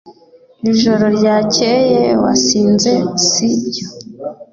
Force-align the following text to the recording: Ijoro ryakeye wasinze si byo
Ijoro 0.71 1.03
ryakeye 1.17 2.01
wasinze 2.23 2.91
si 3.27 3.47
byo 3.65 3.87